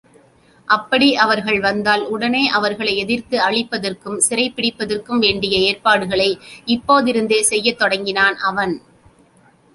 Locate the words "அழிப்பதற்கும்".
3.37-4.17